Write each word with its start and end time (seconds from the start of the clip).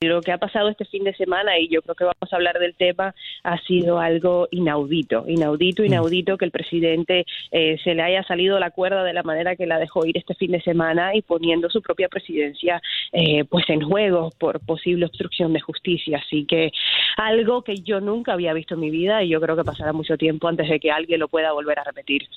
Lo 0.00 0.20
que 0.22 0.30
ha 0.30 0.38
pasado 0.38 0.68
este 0.68 0.84
fin 0.84 1.02
de 1.02 1.14
semana, 1.14 1.58
y 1.58 1.68
yo 1.68 1.82
creo 1.82 1.96
que 1.96 2.04
vamos 2.04 2.32
a 2.32 2.36
hablar 2.36 2.58
del 2.60 2.74
tema, 2.76 3.14
ha 3.42 3.58
sido 3.62 3.98
algo 3.98 4.46
inaudito, 4.52 5.24
inaudito, 5.26 5.84
inaudito 5.84 6.38
que 6.38 6.44
el 6.44 6.52
presidente 6.52 7.24
eh, 7.50 7.78
se 7.82 7.94
le 7.94 8.02
haya 8.02 8.22
salido 8.22 8.60
la 8.60 8.70
cuerda 8.70 9.02
de 9.02 9.12
la 9.12 9.24
manera 9.24 9.56
que 9.56 9.66
la 9.66 9.80
dejó 9.80 10.06
ir 10.06 10.16
este 10.16 10.36
fin 10.36 10.52
de 10.52 10.60
semana 10.62 11.16
y 11.16 11.22
poniendo 11.22 11.68
su 11.68 11.82
propia 11.82 12.08
presidencia 12.08 12.80
eh, 13.12 13.44
pues 13.44 13.68
en 13.70 13.80
juego 13.80 14.30
por 14.38 14.60
posible 14.60 15.06
obstrucción 15.06 15.52
de 15.52 15.60
justicia. 15.60 16.22
Así 16.24 16.46
que 16.46 16.70
algo 17.16 17.62
que 17.62 17.78
yo 17.78 18.00
nunca 18.00 18.34
había 18.34 18.52
visto 18.52 18.74
en 18.74 18.80
mi 18.80 18.90
vida 18.90 19.24
y 19.24 19.30
yo 19.30 19.40
creo 19.40 19.56
que 19.56 19.64
pasará 19.64 19.92
mucho 19.92 20.16
tiempo 20.16 20.46
antes 20.46 20.68
de 20.68 20.78
que 20.78 20.92
alguien 20.92 21.18
lo 21.18 21.26
pueda 21.26 21.52
volver 21.52 21.78
a 21.80 21.84
repetir. 21.84 22.28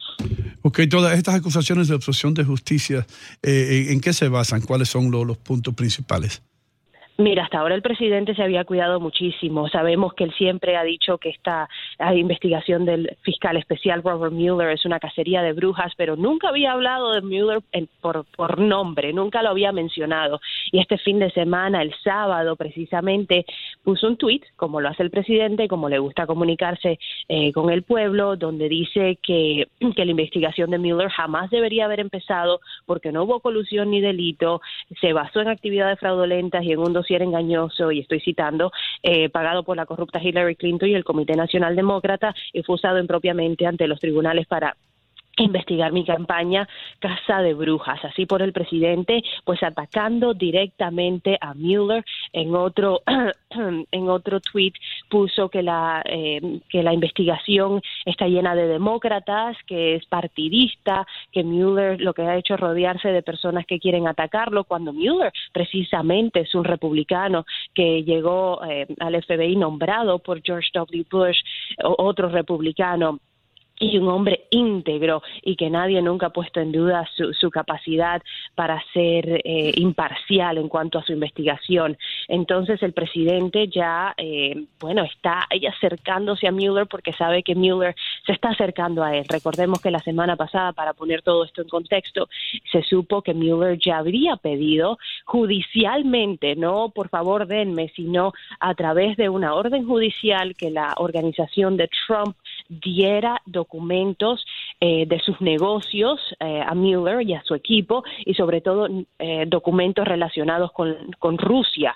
Ok, 0.64 0.82
todas 0.90 1.16
estas 1.16 1.36
acusaciones 1.36 1.88
de 1.88 1.96
obstrucción 1.96 2.34
de 2.34 2.44
justicia, 2.44 3.06
eh, 3.44 3.88
¿en 3.90 4.02
qué 4.02 4.14
se 4.14 4.30
basan? 4.30 4.62
¿Cuáles 4.62 4.90
son 4.90 5.12
los 5.12 5.38
puntos 5.38 5.74
principales? 5.76 6.42
Mira, 7.18 7.44
hasta 7.44 7.60
ahora 7.60 7.76
el 7.76 7.82
presidente 7.82 8.34
se 8.34 8.42
había 8.42 8.64
cuidado 8.64 9.00
muchísimo. 9.00 9.68
Sabemos 9.70 10.14
que 10.14 10.24
él 10.24 10.34
siempre 10.34 10.76
ha 10.76 10.84
dicho 10.84 11.18
que 11.18 11.30
esta 11.30 11.70
investigación 12.16 12.86
del 12.86 13.16
fiscal 13.22 13.58
especial 13.58 14.02
Robert 14.02 14.34
Mueller 14.34 14.70
es 14.72 14.86
una 14.86 15.00
cacería 15.00 15.44
de 15.44 15.54
brujas, 15.54 15.94
pero 15.98 16.16
nunca 16.16 16.50
había 16.50 16.72
hablado 16.72 17.12
de 17.12 17.22
Mueller 17.22 17.62
por, 18.00 18.26
por 18.36 18.60
nombre, 18.60 19.14
nunca 19.14 19.44
lo 19.44 19.50
había 19.50 19.72
mencionado. 19.72 20.40
Y 20.72 20.80
este 20.80 20.98
fin 20.98 21.20
de 21.20 21.30
semana, 21.32 21.82
el 21.84 21.94
sábado 22.04 22.56
precisamente, 22.56 23.46
puso 23.84 24.08
un 24.08 24.18
tuit, 24.18 24.44
como 24.56 24.82
lo 24.82 24.90
hace 24.90 25.04
el 25.04 25.12
presidente, 25.12 25.68
como 25.68 25.90
le 25.90 26.00
gusta 26.00 26.28
comunicarse 26.28 27.00
eh, 27.28 27.52
con 27.52 27.70
el 27.70 27.84
pueblo, 27.84 28.36
donde 28.36 28.70
dice 28.70 29.18
que, 29.22 29.68
que 29.96 30.06
la 30.06 30.12
investigación 30.12 30.72
de 30.72 30.78
Mueller 30.78 31.10
jamás 31.10 31.50
debería 31.50 31.86
haber 31.86 32.00
empezado 32.00 32.62
porque 32.86 33.12
no 33.12 33.24
hubo 33.24 33.40
colusión 33.40 33.92
ni 33.92 34.02
delito, 34.02 34.62
se 35.00 35.14
basó 35.14 35.42
en 35.42 35.48
actividades 35.48 36.00
fraudulentas 36.00 36.64
y 36.64 36.72
en 36.72 36.80
un 36.80 36.94
dossier 36.94 37.22
engañoso, 37.22 37.92
y 37.92 38.00
estoy 38.00 38.20
citando, 38.20 38.72
eh, 39.04 39.30
pagado 39.30 39.64
por 39.64 39.78
la 39.78 39.86
corrupta 39.86 40.22
Hillary 40.22 40.56
Clinton 40.56 40.90
y 40.90 40.96
el 40.96 41.04
Comité 41.04 41.36
Nacional 41.36 41.76
Demócrata 41.76 42.34
y 42.54 42.64
fue 42.64 42.76
usado 42.76 43.00
impropiamente 43.00 43.66
ante 43.66 43.88
los 43.88 44.00
tribunales 44.00 44.48
para 44.48 44.76
investigar 45.38 45.92
mi 45.92 46.06
campaña 46.06 46.68
Casa 47.00 47.42
de 47.42 47.54
Brujas, 47.54 48.04
así 48.04 48.26
por 48.26 48.42
el 48.42 48.54
presidente, 48.54 49.24
pues 49.46 49.64
atacando 49.64 50.34
directamente 50.34 51.38
a 51.40 51.54
Mueller. 51.54 52.04
En 52.34 52.56
otro 52.56 53.02
en 53.92 54.10
otro 54.10 54.40
tweet 54.40 54.74
puso 55.10 55.50
que 55.50 55.62
la 55.62 56.04
eh, 56.06 56.60
que 56.70 56.84
la 56.84 56.94
investigación 56.94 57.82
está 58.06 58.28
llena 58.28 58.56
de 58.56 58.68
demócratas, 58.68 59.58
que 59.66 59.96
es 59.96 60.06
partidista, 60.06 61.06
que 61.32 61.44
Mueller 61.44 62.00
lo 62.00 62.14
que 62.14 62.24
ha 62.24 62.38
hecho 62.38 62.56
es 62.56 62.60
rodearse 62.60 63.10
de 63.10 63.24
personas 63.24 63.66
que 63.66 63.80
quieren 63.80 64.08
atacarlo, 64.08 64.64
cuando 64.64 64.94
Mueller 64.94 65.32
precisamente 65.54 66.42
es 66.42 66.56
un 66.56 66.64
republicano 66.64 67.46
que 67.74 68.04
llegó 68.04 68.64
eh, 68.66 68.88
al 69.00 69.22
FBI 69.24 69.56
nombrado 69.56 70.20
por 70.20 70.42
George 70.42 70.70
W. 70.74 71.06
Bush, 71.10 71.40
otro 71.84 72.30
republicano 72.30 73.20
y 73.82 73.98
un 73.98 74.08
hombre 74.10 74.46
íntegro 74.52 75.24
y 75.42 75.56
que 75.56 75.70
nadie 75.70 76.02
nunca 76.02 76.28
ha 76.28 76.30
puesto 76.30 76.60
en 76.60 76.72
duda 76.72 77.06
su, 77.16 77.50
capacidad 77.50 78.22
para 78.56 78.82
ser 78.94 79.42
eh, 79.44 79.72
imparcial 79.76 80.58
en 80.60 80.70
cuanto 80.70 81.00
a 81.00 81.04
su 81.04 81.12
investigación. 81.12 81.98
Entonces 82.28 82.82
el 82.84 82.94
presidente 82.94 83.68
ya, 83.68 84.14
eh, 84.18 84.66
bueno, 84.80 85.04
está 85.04 85.48
acercándose 85.68 86.48
a 86.48 86.52
Mueller 86.52 86.88
porque 86.88 87.12
sabe 87.14 87.42
que 87.44 87.56
Mueller 87.56 87.96
se 88.26 88.34
está 88.34 88.50
acercando 88.50 89.04
a 89.04 89.16
él. 89.18 89.26
Recordemos 89.28 89.82
que 89.82 89.90
la 89.90 90.00
semana 90.00 90.36
pasada, 90.36 90.74
para 90.74 90.94
poner 90.94 91.24
todo 91.24 91.44
esto 91.44 91.64
en 91.64 91.68
contexto, 91.68 92.30
se 92.72 92.84
supo 92.84 93.24
que 93.24 93.34
Mueller 93.34 93.80
ya 93.80 93.98
habría 93.98 94.36
pedido 94.36 95.00
judicialmente, 95.26 96.56
no 96.56 96.90
por 96.90 97.10
favor 97.10 97.48
denme, 97.48 97.90
sino 97.96 98.34
a 98.60 98.76
través 98.76 99.18
de 99.18 99.28
una 99.28 99.56
orden 99.56 99.88
judicial 99.88 100.56
que 100.56 100.70
la 100.70 100.94
organización 100.98 101.78
de 101.78 101.90
Trump 102.06 102.36
diera 102.72 103.42
documentos 103.46 104.46
eh, 104.80 105.06
de 105.06 105.20
sus 105.20 105.42
negocios 105.42 106.20
eh, 106.40 106.62
a 106.66 106.74
Mueller 106.74 107.22
y 107.28 107.34
a 107.34 107.44
su 107.44 107.54
equipo 107.54 108.04
y 108.26 108.34
sobre 108.34 108.62
todo 108.62 108.88
eh, 109.20 109.46
documentos 109.48 110.08
relacionados 110.08 110.72
con, 110.72 110.96
con 111.20 111.38
Rusia, 111.38 111.96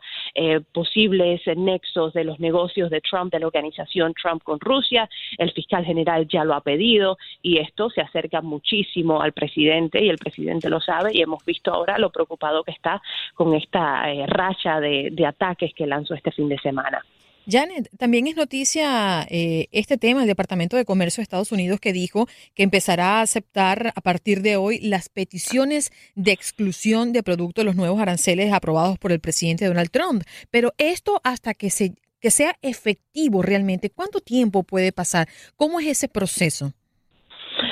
posibles 0.74 1.42
nexos 1.56 2.14
de 2.14 2.26
los 2.26 2.40
negocios 2.40 2.90
de 2.90 3.00
Trump, 3.00 3.32
de 3.32 3.40
la 3.40 3.48
organización 3.48 4.14
Trump 4.22 4.44
con 4.44 4.60
Rusia. 4.60 5.10
El 5.38 5.52
fiscal 5.52 5.86
general 5.86 6.28
ya 6.28 6.44
lo 6.44 6.54
ha 6.54 6.62
pedido 6.62 7.18
y 7.42 7.60
esto 7.60 7.90
se 7.90 8.02
acerca 8.02 8.42
muchísimo 8.42 9.22
al 9.22 9.32
presidente 9.32 10.04
y 10.04 10.10
el 10.10 10.18
presidente 10.18 10.70
lo 10.70 10.82
sabe 10.82 11.12
y 11.14 11.22
hemos 11.22 11.44
visto 11.46 11.74
ahora 11.74 11.98
lo 11.98 12.10
preocupado 12.10 12.64
que 12.64 12.72
está 12.72 13.02
con 13.34 13.54
esta 13.54 14.04
racha 14.28 14.80
de 14.80 15.26
ataques 15.26 15.74
que 15.74 15.88
lanzó 15.88 16.16
este 16.16 16.32
fin 16.32 16.50
de 16.50 16.58
semana. 16.58 17.02
Janet, 17.48 17.90
también 17.98 18.28
es 18.28 18.36
noticia 18.36 19.26
eh, 19.30 19.68
este 19.72 19.98
tema, 19.98 20.22
el 20.22 20.28
Departamento 20.28 20.78
de 20.78 20.86
Comercio 20.86 21.22
de 21.22 21.24
Estados 21.24 21.52
Unidos 21.52 21.80
que 21.80 21.94
dijo 21.94 22.28
que 22.54 22.64
empezará 22.64 23.20
a 23.20 23.22
aceptar 23.22 23.94
a 23.96 24.02
partir 24.02 24.42
de 24.42 24.58
hoy 24.58 24.80
las 24.80 25.10
peticiones 25.10 25.92
de 26.16 26.32
exclusión 26.32 27.14
de 27.14 27.24
productos 27.24 27.62
de 27.62 27.66
los 27.66 27.76
nuevos 27.76 28.02
aranceles 28.02 28.52
aprobados 28.52 28.98
por 28.98 29.12
el 29.12 29.20
presidente 29.20 29.66
Donald 29.66 29.92
Trump. 29.92 30.24
Pero 30.50 30.74
esto 30.78 31.22
hasta 31.24 31.54
que, 31.54 31.70
se, 31.70 31.94
que 32.20 32.32
sea 32.32 32.58
efectivo 32.62 33.42
realmente, 33.42 33.90
¿cuánto 33.90 34.22
tiempo 34.22 34.64
puede 34.64 34.92
pasar? 34.92 35.30
¿Cómo 35.56 35.80
es 35.80 35.88
ese 35.88 36.08
proceso? 36.08 36.74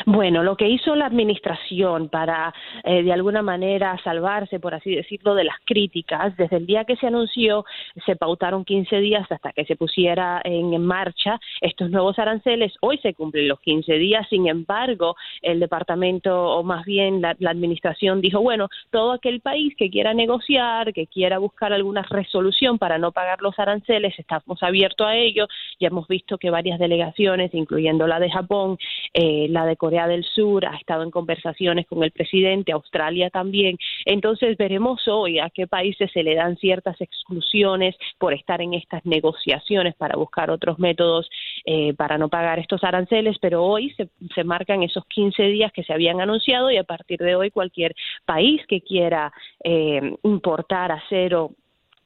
Bueno, 0.06 0.44
lo 0.44 0.58
que 0.58 0.68
hizo 0.68 0.96
la 0.96 1.06
administración 1.06 2.10
para, 2.10 2.54
eh, 2.84 3.04
de 3.04 3.14
alguna 3.14 3.42
manera, 3.42 3.98
salvarse, 4.04 4.60
por 4.60 4.76
así 4.76 4.94
decirlo, 4.94 5.34
de 5.34 5.46
las 5.46 5.56
críticas, 5.64 6.36
desde 6.36 6.58
el 6.58 6.66
día 6.66 6.84
que 6.84 6.98
se 6.98 7.08
anunció, 7.08 7.64
se 8.06 8.18
pautaron 8.18 8.66
15 8.66 8.98
días 8.98 9.32
hasta 9.32 9.54
que 9.54 9.64
se 9.66 9.78
pusiera 9.78 10.42
en 10.44 10.84
marcha 10.84 11.40
estos 11.62 11.90
nuevos 11.90 12.20
aranceles. 12.20 12.74
Hoy 12.82 12.98
se 12.98 13.14
cumplen 13.14 13.48
los 13.48 13.62
15 13.62 13.94
días, 13.94 14.28
sin 14.30 14.48
embargo, 14.48 15.16
el 15.42 15.62
departamento, 15.62 16.50
o 16.52 16.64
más 16.64 16.86
bien 16.86 17.22
la, 17.22 17.36
la 17.40 17.52
administración, 17.52 18.20
dijo, 18.20 18.42
bueno, 18.42 18.68
todo 18.92 19.14
aquel 19.14 19.40
país 19.40 19.74
que 19.78 19.90
quiera 19.90 20.14
negociar, 20.14 20.94
que 20.94 21.08
quiera 21.08 21.38
buscar 21.38 21.72
alguna 21.72 22.02
resolución 22.02 22.78
para 22.78 22.98
no 22.98 23.14
pagar 23.14 23.42
los 23.42 23.58
aranceles, 23.58 24.20
estamos 24.20 24.62
abiertos 24.64 25.08
a 25.08 25.16
ello. 25.16 25.48
Ya 25.80 25.88
hemos 25.88 26.08
visto 26.10 26.38
que 26.38 26.50
varias 26.50 26.78
delegaciones, 26.78 27.54
incluyendo 27.54 28.06
la 28.06 28.20
de 28.20 28.30
Japón, 28.30 28.78
eh, 29.14 29.48
la 29.50 29.66
de 29.66 29.78
Corea, 29.78 29.93
Corea 29.94 30.08
del 30.08 30.24
Sur 30.24 30.66
ha 30.66 30.76
estado 30.76 31.04
en 31.04 31.12
conversaciones 31.12 31.86
con 31.86 32.04
el 32.04 32.10
presidente, 32.10 32.72
Australia 32.72 33.30
también. 33.30 33.78
Entonces 34.06 34.58
veremos 34.58 35.08
hoy 35.08 35.38
a 35.38 35.52
qué 35.52 35.68
países 35.68 36.10
se 36.12 36.24
le 36.24 36.34
dan 36.34 36.58
ciertas 36.58 37.00
exclusiones 37.00 37.96
por 38.18 38.34
estar 38.34 38.60
en 38.64 38.74
estas 38.74 39.06
negociaciones 39.06 39.94
para 39.94 40.16
buscar 40.16 40.50
otros 40.50 40.80
métodos 40.80 41.30
eh, 41.64 41.94
para 41.94 42.18
no 42.18 42.28
pagar 42.28 42.58
estos 42.58 42.84
aranceles, 42.84 43.38
pero 43.40 43.64
hoy 43.64 43.96
se, 43.96 44.44
marcan 44.44 44.82
esos 44.82 45.06
15 45.06 45.44
días 45.44 45.72
que 45.72 45.84
se 45.84 45.94
habían 45.94 46.22
anunciado 46.22 46.72
y 46.72 46.78
a 46.78 46.84
partir 46.84 47.20
de 47.20 47.36
hoy 47.36 47.52
cualquier 47.52 47.94
país 48.26 48.64
que 48.68 48.82
quiera 48.82 49.32
eh, 49.64 50.16
importar 50.24 50.92
acero 50.92 51.52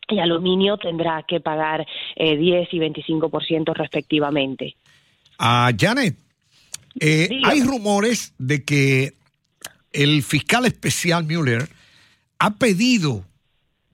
y 0.09 0.19
aluminio 0.19 0.75
tendrá 0.75 1.23
que 1.23 1.39
pagar 1.39 1.87
eh, 2.17 2.35
10 2.35 2.67
y 2.73 2.79
25% 2.79 3.73
respectivamente. 3.73 4.75
A 5.39 5.67
ah, 5.67 5.71
Janet, 5.77 6.26
eh, 6.99 7.41
hay 7.43 7.61
rumores 7.63 8.33
de 8.37 8.63
que 8.63 9.13
el 9.93 10.23
fiscal 10.23 10.65
especial 10.65 11.25
Mueller 11.25 11.69
ha 12.39 12.55
pedido 12.55 13.25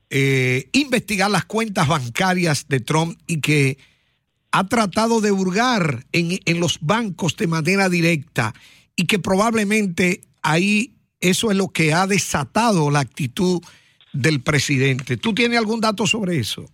eh, 0.10 0.70
investigar 0.74 1.32
las 1.32 1.46
cuentas 1.46 1.88
bancarias 1.88 2.68
de 2.68 2.80
Trump 2.80 3.20
y 3.28 3.42
que 3.42 3.78
ha 4.52 4.68
tratado 4.68 5.22
de 5.22 5.32
hurgar 5.32 6.06
en, 6.12 6.40
en 6.46 6.60
los 6.60 6.80
bancos 6.82 7.36
de 7.38 7.48
manera 7.48 7.90
directa 7.90 8.54
y 8.96 9.06
que 9.06 9.20
probablemente 9.20 10.22
ahí 10.42 10.94
eso 11.20 11.52
es 11.52 11.58
lo 11.58 11.70
que 11.70 11.94
ha 11.94 12.06
desatado 12.06 12.92
la 12.92 13.00
actitud 13.00 13.62
del 14.12 14.42
presidente. 14.42 15.18
¿Tú 15.18 15.34
tienes 15.34 15.58
algún 15.58 15.82
dato 15.82 16.06
sobre 16.06 16.38
eso? 16.38 16.70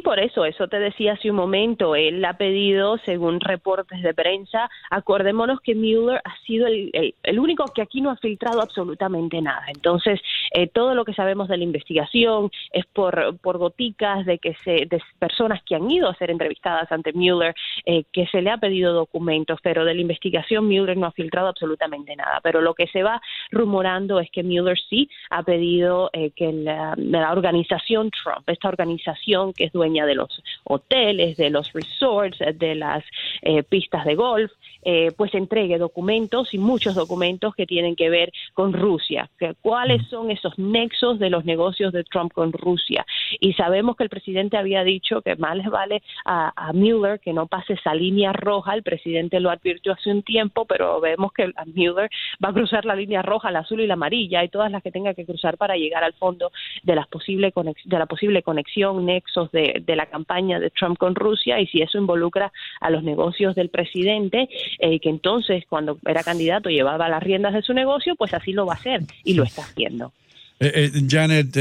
Por 0.00 0.18
eso, 0.18 0.44
eso 0.44 0.68
te 0.68 0.78
decía 0.78 1.12
hace 1.12 1.30
un 1.30 1.36
momento, 1.36 1.94
él 1.94 2.24
ha 2.24 2.34
pedido, 2.34 2.98
según 3.04 3.40
reportes 3.40 4.02
de 4.02 4.14
prensa, 4.14 4.68
acordémonos 4.90 5.60
que 5.60 5.74
Mueller 5.74 6.20
ha 6.24 6.36
sido 6.46 6.66
el, 6.66 7.14
el, 7.22 7.38
único 7.38 7.64
que 7.66 7.82
aquí 7.82 8.00
no 8.00 8.10
ha 8.10 8.16
filtrado 8.16 8.60
absolutamente 8.60 9.40
nada. 9.40 9.64
Entonces, 9.68 10.20
eh, 10.52 10.66
todo 10.66 10.94
lo 10.94 11.04
que 11.04 11.14
sabemos 11.14 11.48
de 11.48 11.56
la 11.56 11.64
investigación 11.64 12.50
es 12.72 12.84
por, 12.86 13.38
por 13.38 13.58
goticas 13.58 14.26
de 14.26 14.38
que 14.38 14.54
se, 14.64 14.86
de 14.86 15.00
personas 15.18 15.62
que 15.64 15.76
han 15.76 15.90
ido 15.90 16.08
a 16.08 16.14
ser 16.16 16.30
entrevistadas 16.30 16.90
ante 16.90 17.12
Mueller, 17.12 17.54
eh, 17.84 18.04
que 18.12 18.26
se 18.26 18.42
le 18.42 18.50
ha 18.50 18.58
pedido 18.58 18.92
documentos, 18.92 19.60
pero 19.62 19.84
de 19.84 19.94
la 19.94 20.00
investigación 20.00 20.66
Mueller 20.66 20.96
no 20.96 21.06
ha 21.06 21.12
filtrado 21.12 21.48
absolutamente 21.48 22.16
nada. 22.16 22.40
Pero 22.42 22.60
lo 22.60 22.74
que 22.74 22.86
se 22.88 23.02
va 23.02 23.20
rumorando 23.50 24.20
es 24.20 24.30
que 24.30 24.42
Mueller 24.42 24.78
sí 24.90 25.08
ha 25.30 25.42
pedido 25.42 26.10
eh, 26.12 26.30
que 26.30 26.52
la, 26.52 26.94
la 26.96 27.32
organización 27.32 28.10
Trump, 28.10 28.48
esta 28.48 28.68
organización 28.68 29.52
que 29.52 29.64
es 29.64 29.72
dueña 29.72 29.85
dueña 29.86 30.06
de 30.06 30.14
los 30.16 30.42
hoteles, 30.64 31.36
de 31.36 31.50
los 31.50 31.72
resorts, 31.72 32.38
de 32.54 32.74
las 32.74 33.04
eh, 33.42 33.62
pistas 33.62 34.04
de 34.04 34.14
golf, 34.14 34.50
eh, 34.82 35.12
pues 35.16 35.34
entregue 35.34 35.78
documentos 35.78 36.52
y 36.54 36.58
muchos 36.58 36.94
documentos 36.94 37.54
que 37.54 37.66
tienen 37.66 37.94
que 37.94 38.10
ver 38.10 38.32
con 38.54 38.72
Rusia. 38.72 39.30
¿Cuáles 39.62 40.06
son 40.08 40.30
esos 40.30 40.58
nexos 40.58 41.18
de 41.18 41.30
los 41.30 41.44
negocios 41.44 41.92
de 41.92 42.04
Trump 42.04 42.32
con 42.32 42.52
Rusia? 42.52 43.06
Y 43.40 43.52
sabemos 43.54 43.96
que 43.96 44.04
el 44.04 44.10
presidente 44.10 44.56
había 44.56 44.84
dicho 44.84 45.22
que 45.22 45.36
más 45.36 45.56
les 45.56 45.66
vale 45.66 46.02
a, 46.24 46.52
Mueller 46.72 47.20
que 47.20 47.32
no 47.32 47.46
pase 47.46 47.74
esa 47.74 47.94
línea 47.94 48.32
roja. 48.32 48.74
El 48.74 48.82
presidente 48.82 49.40
lo 49.40 49.50
advirtió 49.50 49.92
hace 49.92 50.10
un 50.10 50.22
tiempo, 50.22 50.64
pero 50.64 51.00
vemos 51.00 51.32
que 51.32 51.44
a 51.44 51.64
Mueller 51.64 52.10
va 52.44 52.50
a 52.50 52.52
cruzar 52.52 52.84
la 52.84 52.94
línea 52.94 53.22
roja, 53.22 53.50
la 53.50 53.60
azul 53.60 53.80
y 53.80 53.86
la 53.86 53.94
amarilla 53.94 54.44
y 54.44 54.48
todas 54.48 54.70
las 54.70 54.82
que 54.82 54.90
tenga 54.90 55.14
que 55.14 55.24
cruzar 55.24 55.56
para 55.56 55.76
llegar 55.76 56.04
al 56.04 56.12
fondo 56.14 56.50
de, 56.82 56.94
las 56.94 57.06
posible 57.08 57.52
de 57.84 57.98
la 57.98 58.06
posible 58.06 58.42
conexión, 58.42 59.06
nexos 59.06 59.50
de, 59.52 59.82
de 59.84 59.96
la 59.96 60.06
campaña 60.06 60.58
de 60.58 60.70
Trump 60.70 60.98
con 60.98 61.14
Rusia 61.14 61.60
y 61.60 61.66
si 61.66 61.82
eso 61.82 61.98
involucra 61.98 62.52
a 62.80 62.90
los 62.90 63.02
negocios 63.02 63.54
del 63.54 63.68
presidente, 63.68 64.48
eh, 64.78 65.00
que 65.00 65.08
entonces 65.08 65.64
cuando 65.68 65.98
era 66.06 66.22
candidato 66.22 66.68
llevaba 66.68 67.08
las 67.08 67.22
riendas 67.22 67.54
de 67.54 67.62
su 67.62 67.72
negocio, 67.72 68.14
pues 68.16 68.34
así 68.34 68.52
lo 68.52 68.66
va 68.66 68.74
a 68.74 68.76
hacer 68.76 69.00
y 69.24 69.34
lo 69.34 69.44
está 69.44 69.62
haciendo. 69.62 70.12
Eh, 70.58 70.90
eh, 70.94 71.06
Janet, 71.08 71.52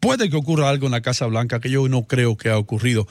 puede 0.00 0.30
que 0.30 0.36
ocurra 0.36 0.68
algo 0.68 0.86
en 0.86 0.92
la 0.92 1.00
Casa 1.00 1.26
Blanca 1.26 1.60
que 1.60 1.70
yo 1.70 1.88
no 1.88 2.04
creo 2.04 2.36
que 2.36 2.50
ha 2.50 2.58
ocurrido 2.58 3.06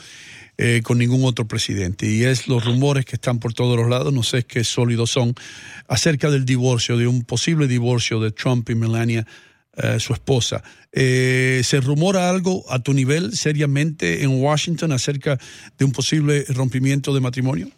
con 0.84 1.00
ningún 1.00 1.26
otro 1.26 1.48
presidente 1.48 2.06
y 2.06 2.24
es 2.24 2.48
los 2.48 2.64
rumores 2.64 3.04
que 3.04 3.16
están 3.16 3.40
por 3.40 3.52
todos 3.52 3.76
los 3.76 3.90
lados, 3.90 4.14
no 4.14 4.22
sé 4.22 4.44
qué 4.44 4.64
sólidos 4.64 5.10
son, 5.10 5.34
acerca 5.88 6.30
del 6.30 6.46
divorcio, 6.46 6.98
de 6.98 7.08
un 7.08 7.24
posible 7.24 7.68
divorcio 7.68 8.20
de 8.20 8.30
Trump 8.30 8.70
y 8.70 8.76
Melania, 8.76 9.26
su 9.98 10.14
esposa. 10.14 10.64
¿Se 10.92 11.82
rumora 11.82 12.30
algo 12.30 12.64
a 12.70 12.78
tu 12.78 12.94
nivel 12.94 13.36
seriamente 13.36 14.22
en 14.22 14.40
Washington 14.40 14.92
acerca 14.92 15.40
de 15.80 15.86
un 15.86 15.94
posible 15.94 16.46
rompimiento 16.50 17.12
de 17.12 17.22
matrimonio? 17.22 17.72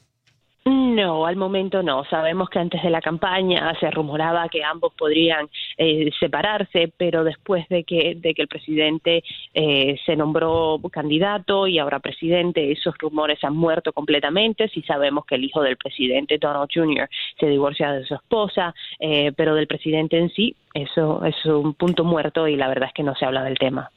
No, 0.94 1.26
al 1.26 1.36
momento 1.36 1.82
no. 1.82 2.04
Sabemos 2.06 2.50
que 2.50 2.60
antes 2.60 2.84
de 2.84 2.90
la 2.92 3.02
campaña 3.02 3.74
se 3.80 3.90
rumoraba 3.90 4.48
que 4.48 4.64
ambos 4.64 4.94
podrían 4.94 5.50
eh, 5.78 6.12
separarse, 6.20 6.94
pero 6.96 7.24
después 7.24 7.68
de 7.70 7.84
que, 7.84 8.16
de 8.16 8.34
que 8.36 8.44
el 8.44 8.48
presidente 8.48 9.24
eh, 9.54 9.98
se 10.06 10.16
nombró 10.16 10.80
candidato 10.92 11.66
y 11.66 11.80
ahora 11.80 12.00
presidente, 12.00 12.72
esos 12.72 12.96
rumores 13.00 13.44
han 13.44 13.56
muerto 13.56 13.92
completamente. 13.92 14.70
Sí 14.70 14.84
sabemos 14.84 15.26
que 15.26 15.36
el 15.36 15.46
hijo 15.46 15.62
del 15.62 15.78
presidente, 15.78 16.38
Donald 16.38 16.70
Jr., 16.72 17.10
se 17.40 17.48
divorcia 17.48 17.92
de 17.92 18.06
su 18.06 18.14
esposa, 18.14 18.76
eh, 19.00 19.32
pero 19.36 19.56
del 19.56 19.66
presidente 19.66 20.20
en 20.20 20.30
sí, 20.30 20.56
eso 20.76 21.26
es 21.26 21.36
un 21.46 21.74
punto 21.74 22.04
muerto 22.04 22.48
y 22.48 22.56
la 22.56 22.68
verdad 22.68 22.90
es 22.90 22.94
que 22.94 23.04
no 23.04 23.16
se 23.16 23.26
habla 23.26 23.44
del 23.44 23.58
tema. 23.58 23.90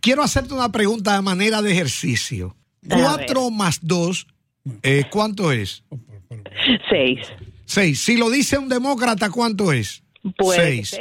quiero 0.00 0.22
hacerte 0.22 0.54
una 0.54 0.72
pregunta 0.72 1.14
de 1.14 1.22
manera 1.22 1.60
de 1.60 1.72
ejercicio. 1.72 2.54
Cuatro 2.88 3.50
más 3.50 3.86
dos 3.86 4.26
eh, 4.82 5.04
¿Cuánto 5.10 5.52
es? 5.52 5.82
Seis. 6.88 7.20
Seis. 7.64 8.00
Si 8.00 8.16
lo 8.16 8.30
dice 8.30 8.58
un 8.58 8.68
demócrata, 8.68 9.30
¿cuánto 9.30 9.72
es? 9.72 10.02
Pues 10.36 10.56
seis. 10.90 10.96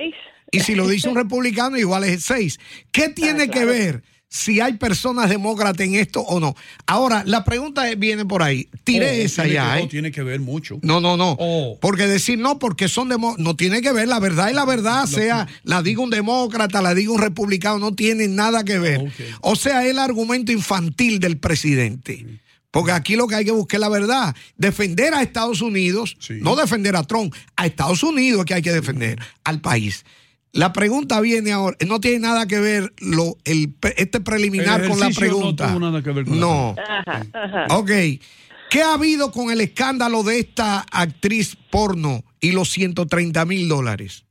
Y 0.51 0.61
si 0.61 0.75
lo 0.75 0.87
dice 0.87 1.09
un 1.09 1.15
republicano, 1.23 1.77
igual 1.77 2.03
es 2.03 2.23
seis. 2.23 2.59
¿Qué 2.91 3.09
tiene 3.09 3.43
ah, 3.43 3.47
que 3.47 3.65
ver 3.65 4.03
si 4.31 4.61
hay 4.61 4.73
personas 4.73 5.29
demócratas 5.29 5.85
en 5.85 5.95
esto 5.95 6.21
o 6.21 6.39
no? 6.39 6.55
Ahora, 6.85 7.23
la 7.25 7.43
pregunta 7.43 7.83
viene 7.95 8.25
por 8.25 8.43
ahí. 8.43 8.69
Tiré 8.83 9.21
oh, 9.21 9.25
esa 9.25 9.45
ya. 9.45 9.75
no 9.75 9.83
¿eh? 9.83 9.87
tiene 9.89 10.11
que 10.11 10.23
ver 10.23 10.39
mucho. 10.39 10.79
No, 10.81 11.01
no, 11.01 11.17
no. 11.17 11.35
Oh. 11.39 11.77
Porque 11.81 12.07
decir 12.07 12.39
no, 12.39 12.59
porque 12.59 12.87
son 12.87 13.09
demócratas, 13.09 13.43
no 13.43 13.55
tiene 13.55 13.81
que 13.81 13.91
ver. 13.91 14.07
La 14.07 14.19
verdad 14.19 14.49
y 14.49 14.53
la 14.53 14.65
verdad, 14.65 15.05
sea 15.05 15.47
la 15.63 15.81
diga 15.81 16.01
un 16.01 16.09
demócrata, 16.09 16.81
la 16.81 16.95
diga 16.95 17.11
un 17.11 17.21
republicano, 17.21 17.79
no 17.79 17.93
tiene 17.93 18.27
nada 18.27 18.63
que 18.63 18.79
ver. 18.79 19.11
O 19.41 19.55
sea, 19.55 19.85
el 19.85 19.99
argumento 19.99 20.51
infantil 20.51 21.19
del 21.19 21.37
presidente. 21.37 22.25
Porque 22.71 22.91
aquí 22.91 23.15
lo 23.15 23.27
que 23.27 23.35
hay 23.35 23.45
que 23.45 23.51
buscar 23.51 23.77
es 23.77 23.81
la 23.81 23.89
verdad. 23.89 24.35
Defender 24.55 25.13
a 25.13 25.23
Estados 25.23 25.61
Unidos, 25.61 26.17
no 26.29 26.55
defender 26.55 26.95
a 26.95 27.03
Trump, 27.03 27.33
a 27.55 27.65
Estados 27.65 28.03
Unidos 28.03 28.41
es 28.41 28.45
que 28.45 28.53
hay 28.53 28.61
que 28.61 28.71
defender, 28.71 29.19
al 29.43 29.61
país. 29.61 30.05
La 30.51 30.73
pregunta 30.73 31.21
viene 31.21 31.51
ahora, 31.51 31.77
no 31.87 31.99
tiene 31.99 32.19
nada 32.19 32.47
que 32.47 32.59
ver 32.59 32.93
lo, 32.99 33.37
el, 33.45 33.75
este 33.97 34.19
preliminar 34.19 34.87
con 34.87 34.99
la 34.99 35.09
pregunta. 35.09 35.67
No 35.67 35.73
tuvo 35.73 35.79
nada 35.79 36.03
que 36.03 36.11
ver 36.11 36.25
con 36.25 36.39
No. 36.39 36.75
Ok. 37.69 37.91
¿Qué 38.69 38.83
ha 38.83 38.93
habido 38.93 39.31
con 39.31 39.49
el 39.49 39.61
escándalo 39.61 40.21
de 40.21 40.39
esta 40.39 40.85
actriz 40.91 41.57
porno 41.71 42.23
y 42.39 42.51
los 42.51 42.69
130 42.69 43.45
mil 43.45 43.67
dólares? 43.67 44.25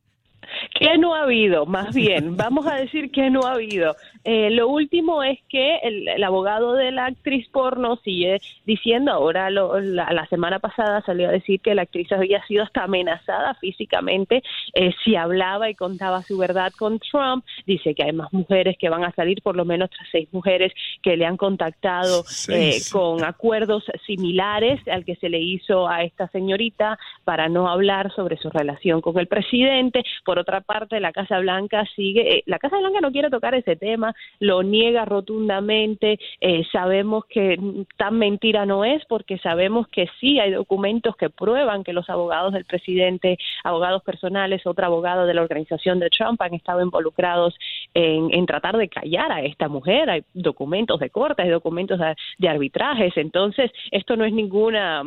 ¿Qué 0.78 0.96
no 0.96 1.14
ha 1.14 1.22
habido? 1.22 1.66
Más 1.66 1.92
bien, 1.92 2.36
vamos 2.36 2.66
a 2.66 2.76
decir 2.76 3.10
que 3.10 3.30
no 3.30 3.40
ha 3.42 3.54
habido. 3.54 3.96
Eh, 4.24 4.50
lo 4.50 4.68
último 4.68 5.24
es 5.24 5.38
que 5.48 5.78
el, 5.82 6.22
abogado 6.22 6.74
de 6.74 6.92
la 6.92 7.06
actriz 7.06 7.48
porno 7.48 7.96
sigue 8.04 8.38
diciendo, 8.64 9.12
ahora 9.12 9.50
la, 9.50 10.26
semana 10.28 10.58
pasada 10.58 11.02
salió 11.04 11.28
a 11.28 11.32
decir 11.32 11.60
que 11.60 11.74
la 11.74 11.82
actriz 11.82 12.12
había 12.12 12.44
sido 12.46 12.62
hasta 12.62 12.84
amenazada 12.84 13.54
físicamente 13.54 14.42
eh, 14.74 14.92
si 15.02 15.16
hablaba 15.16 15.70
y 15.70 15.74
contaba 15.74 16.22
su 16.22 16.38
verdad 16.38 16.72
con 16.78 17.00
Trump. 17.00 17.44
Dice 17.66 17.94
que 17.94 18.04
hay 18.04 18.12
más 18.12 18.32
mujeres 18.32 18.76
que 18.78 18.88
van 18.88 19.04
a 19.04 19.12
salir, 19.12 19.42
por 19.42 19.56
lo 19.56 19.64
menos 19.64 19.90
tras 19.90 20.08
seis 20.12 20.28
mujeres 20.32 20.72
que 21.02 21.16
le 21.16 21.26
han 21.26 21.36
contactado 21.36 22.24
eh, 22.48 22.78
con 22.92 23.24
acuerdos 23.24 23.84
similares 24.06 24.80
al 24.88 25.04
que 25.04 25.16
se 25.16 25.28
le 25.28 25.40
hizo 25.40 25.88
a 25.88 26.04
esta 26.04 26.28
señorita 26.28 26.98
para 27.24 27.48
no 27.48 27.68
hablar 27.68 28.12
sobre 28.14 28.36
su 28.36 28.50
relación 28.50 29.00
con 29.00 29.18
el 29.18 29.26
presidente. 29.26 30.04
Por 30.24 30.38
otra 30.38 30.60
parte, 30.68 31.00
la 31.00 31.12
Casa 31.12 31.40
Blanca 31.40 31.84
sigue, 31.96 32.42
la 32.46 32.58
Casa 32.58 32.78
Blanca 32.78 33.00
no 33.00 33.10
quiere 33.10 33.30
tocar 33.30 33.54
ese 33.54 33.74
tema 33.74 34.14
lo 34.38 34.62
niega 34.62 35.04
rotundamente. 35.04 36.18
Eh, 36.40 36.64
sabemos 36.70 37.24
que 37.26 37.58
tan 37.96 38.18
mentira 38.18 38.66
no 38.66 38.84
es 38.84 39.04
porque 39.06 39.38
sabemos 39.38 39.88
que 39.88 40.08
sí 40.20 40.38
hay 40.38 40.52
documentos 40.52 41.16
que 41.16 41.30
prueban 41.30 41.84
que 41.84 41.92
los 41.92 42.08
abogados 42.10 42.52
del 42.52 42.64
presidente, 42.64 43.38
abogados 43.64 44.02
personales, 44.02 44.66
otro 44.66 44.86
abogado 44.86 45.26
de 45.26 45.34
la 45.34 45.42
organización 45.42 45.98
de 45.98 46.10
Trump 46.10 46.40
han 46.42 46.54
estado 46.54 46.82
involucrados 46.82 47.54
en, 47.94 48.32
en 48.32 48.46
tratar 48.46 48.76
de 48.76 48.88
callar 48.88 49.32
a 49.32 49.42
esta 49.42 49.68
mujer. 49.68 50.10
Hay 50.10 50.24
documentos 50.34 51.00
de 51.00 51.10
corte, 51.10 51.42
hay 51.42 51.50
documentos 51.50 51.98
de 52.38 52.48
arbitrajes. 52.48 53.16
Entonces, 53.16 53.70
esto 53.90 54.16
no 54.16 54.24
es 54.24 54.32
ninguna 54.32 55.04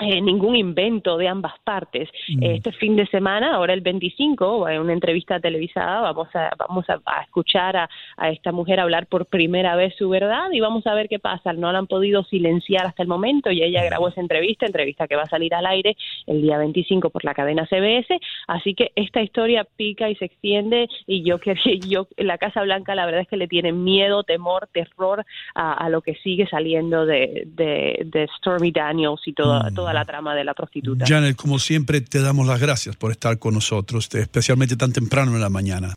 eh, 0.00 0.20
ningún 0.20 0.56
invento 0.56 1.16
de 1.16 1.28
ambas 1.28 1.54
partes. 1.64 2.08
Mm. 2.28 2.42
Este 2.42 2.72
fin 2.72 2.96
de 2.96 3.06
semana, 3.06 3.54
ahora 3.54 3.74
el 3.74 3.80
25, 3.80 4.68
en 4.68 4.80
una 4.80 4.92
entrevista 4.92 5.40
televisada, 5.40 6.00
vamos 6.00 6.28
a, 6.34 6.50
vamos 6.58 6.86
a, 6.88 7.00
escuchar 7.22 7.76
a, 7.76 7.88
esta 8.30 8.52
mujer 8.52 8.80
hablar 8.80 9.06
por 9.06 9.26
primera 9.26 9.76
vez 9.76 9.94
su 9.96 10.08
verdad 10.08 10.50
y 10.52 10.60
vamos 10.60 10.86
a 10.86 10.94
ver 10.94 11.08
qué 11.08 11.18
pasa. 11.18 11.52
No 11.52 11.72
la 11.72 11.78
han 11.78 11.86
podido 11.86 12.24
silenciar 12.24 12.86
hasta 12.86 13.02
el 13.02 13.08
momento 13.08 13.50
y 13.50 13.62
ella 13.62 13.84
grabó 13.84 14.08
esa 14.08 14.20
entrevista, 14.20 14.66
entrevista 14.66 15.06
que 15.06 15.16
va 15.16 15.22
a 15.22 15.28
salir 15.28 15.54
al 15.54 15.66
aire 15.66 15.96
el 16.26 16.42
día 16.42 16.58
25 16.58 17.10
por 17.10 17.24
la 17.24 17.34
cadena 17.34 17.66
CBS. 17.66 18.18
Así 18.46 18.74
que 18.74 18.92
esta 18.96 19.22
historia 19.22 19.66
pica 19.76 20.08
y 20.08 20.16
se 20.16 20.26
extiende 20.26 20.88
y 21.06 21.22
yo 21.22 21.38
que 21.38 21.54
yo 21.88 22.06
la 22.16 22.38
Casa 22.38 22.62
Blanca 22.62 22.94
la 22.94 23.06
verdad 23.06 23.22
es 23.22 23.28
que 23.28 23.36
le 23.36 23.48
tiene 23.48 23.72
miedo, 23.72 24.22
temor, 24.22 24.68
terror 24.72 25.24
a, 25.54 25.88
lo 25.88 26.02
que 26.02 26.14
sigue 26.16 26.46
saliendo 26.46 27.06
de, 27.06 27.44
de, 27.46 28.28
Stormy 28.38 28.70
Daniels 28.70 29.20
y 29.26 29.32
toda, 29.32 29.70
mm. 29.70 29.74
Toda 29.90 30.00
la 30.00 30.04
trama 30.04 30.34
de 30.34 30.44
la 30.44 30.54
prostituta. 30.54 31.04
Janet, 31.06 31.36
como 31.36 31.58
siempre, 31.58 32.00
te 32.00 32.20
damos 32.20 32.46
las 32.46 32.60
gracias 32.60 32.96
por 32.96 33.10
estar 33.10 33.38
con 33.38 33.54
nosotros, 33.54 34.08
especialmente 34.12 34.76
tan 34.76 34.92
temprano 34.92 35.34
en 35.34 35.40
la 35.40 35.50
mañana. 35.50 35.94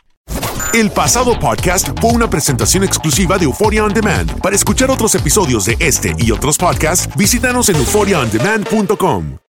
El 0.73 0.89
pasado 0.89 1.38
podcast 1.39 1.89
fue 2.00 2.12
una 2.12 2.29
presentación 2.29 2.83
exclusiva 2.83 3.38
de 3.38 3.45
Euphoria 3.45 3.83
On 3.83 3.93
Demand. 3.93 4.39
Para 4.41 4.55
escuchar 4.55 4.89
otros 4.89 5.13
episodios 5.13 5.65
de 5.65 5.77
este 5.79 6.15
y 6.17 6.31
otros 6.31 6.57
podcasts, 6.57 7.07
visítanos 7.15 7.69
en 7.69 7.75
euphoriaondemand.com. 7.75 9.42